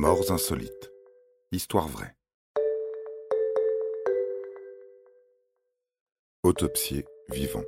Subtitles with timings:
[0.00, 0.92] Morts insolites.
[1.50, 2.14] Histoire vraie.
[6.44, 7.64] Autopsié vivant.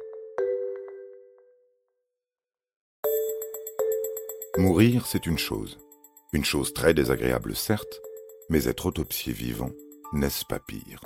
[4.58, 5.78] Mourir, c'est une chose.
[6.32, 8.00] Une chose très désagréable, certes,
[8.48, 9.72] mais être autopsié vivant,
[10.12, 11.00] n'est-ce pas pire?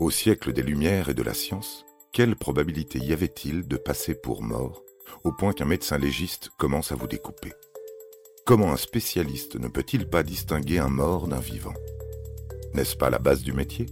[0.00, 4.42] Au siècle des Lumières et de la science, quelle probabilité y avait-il de passer pour
[4.42, 4.82] mort,
[5.22, 7.52] au point qu'un médecin légiste commence à vous découper?
[8.46, 11.74] Comment un spécialiste ne peut-il pas distinguer un mort d'un vivant?
[12.74, 13.86] N'est-ce pas la base du métier?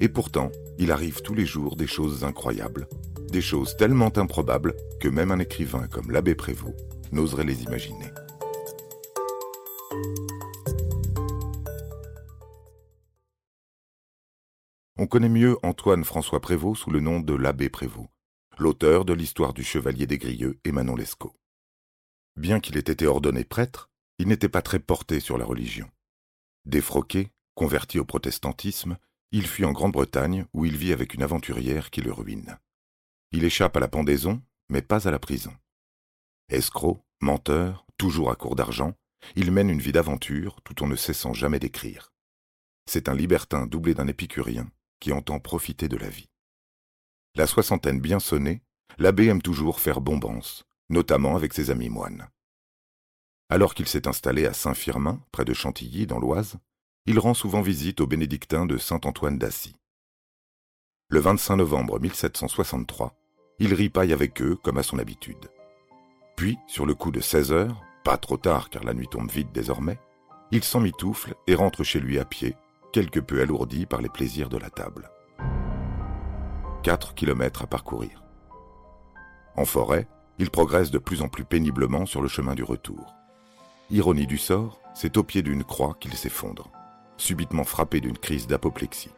[0.00, 2.88] Et pourtant, il arrive tous les jours des choses incroyables,
[3.30, 6.74] des choses tellement improbables que même un écrivain comme l'abbé Prévost
[7.12, 8.10] n'oserait les imaginer.
[14.96, 18.08] On connaît mieux Antoine-François Prévost sous le nom de l'abbé Prévost,
[18.56, 21.34] l'auteur de l'histoire du chevalier des Grieux et Lescaut.
[22.36, 25.90] Bien qu'il ait été ordonné prêtre, il n'était pas très porté sur la religion.
[26.64, 28.96] Défroqué, converti au protestantisme,
[29.32, 32.58] il fuit en Grande-Bretagne où il vit avec une aventurière qui le ruine.
[33.32, 35.52] Il échappe à la pendaison, mais pas à la prison.
[36.48, 38.94] Escroc, menteur, toujours à court d'argent,
[39.36, 42.12] il mène une vie d'aventure tout en ne cessant jamais d'écrire.
[42.86, 44.70] C'est un libertin doublé d'un épicurien
[45.00, 46.28] qui entend profiter de la vie.
[47.34, 48.62] La soixantaine bien sonnée,
[48.98, 52.28] l'abbé aime toujours faire bombance, notamment avec ses amis moines.
[53.48, 56.58] Alors qu'il s'est installé à Saint-Firmin, près de Chantilly, dans l'Oise,
[57.06, 59.74] il rend souvent visite aux bénédictins de Saint-Antoine d'Assy.
[61.08, 63.14] Le 25 novembre 1763,
[63.58, 65.50] il ripaille avec eux comme à son habitude.
[66.36, 69.52] Puis, sur le coup de 16 heures, pas trop tard car la nuit tombe vite
[69.52, 69.98] désormais,
[70.50, 72.54] il s'emmitoufle et rentre chez lui à pied,
[72.92, 75.10] quelque peu alourdi par les plaisirs de la table.
[76.82, 78.22] Quatre kilomètres à parcourir.
[79.56, 80.08] En forêt,
[80.42, 83.14] il progresse de plus en plus péniblement sur le chemin du retour.
[83.90, 86.68] Ironie du sort, c'est au pied d'une croix qu'il s'effondre,
[87.16, 89.12] subitement frappé d'une crise d'apoplexie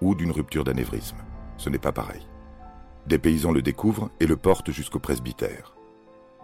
[0.00, 1.16] ou d'une rupture d'anévrisme.
[1.56, 2.28] Ce n'est pas pareil.
[3.08, 5.74] Des paysans le découvrent et le portent jusqu'au presbytère.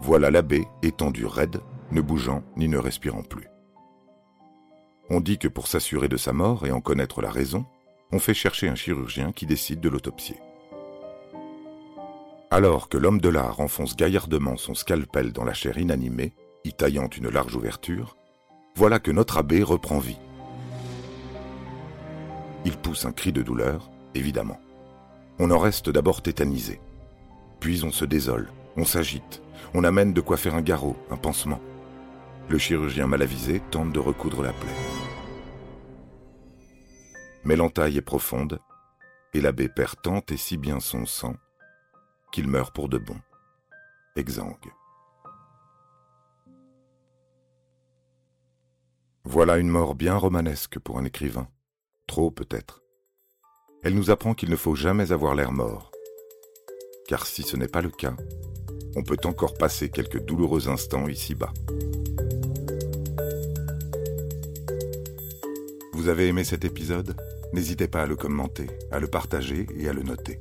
[0.01, 1.61] Voilà l'abbé étendu raide,
[1.93, 3.47] ne bougeant ni ne respirant plus.
[5.11, 7.67] On dit que pour s'assurer de sa mort et en connaître la raison,
[8.11, 10.39] on fait chercher un chirurgien qui décide de l'autopsier.
[12.51, 16.33] Alors que l'homme de l'art enfonce gaillardement son scalpel dans la chair inanimée,
[16.65, 18.17] y taillant une large ouverture,
[18.75, 20.19] voilà que notre abbé reprend vie.
[22.65, 24.59] Il pousse un cri de douleur, évidemment.
[25.39, 26.81] On en reste d'abord tétanisé.
[27.61, 29.43] Puis on se désole, on s'agite,
[29.75, 31.61] on amène de quoi faire un garrot, un pansement.
[32.49, 34.69] Le chirurgien mal avisé tente de recoudre la plaie.
[37.45, 38.59] Mais l'entaille est profonde,
[39.35, 41.35] et l'abbé perd tant et si bien son sang
[42.33, 43.17] qu'il meurt pour de bon.
[44.17, 44.73] Exsangue.
[49.25, 51.49] Voilà une mort bien romanesque pour un écrivain.
[52.07, 52.83] Trop peut-être.
[53.83, 55.93] Elle nous apprend qu'il ne faut jamais avoir l'air mort.
[57.07, 58.17] Car si ce n'est pas le cas,
[58.97, 61.53] on peut encore passer quelques douloureux instants ici-bas.
[65.93, 67.17] Vous avez aimé cet épisode?
[67.53, 70.41] N'hésitez pas à le commenter, à le partager et à le noter.